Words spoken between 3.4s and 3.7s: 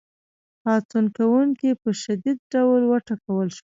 شول.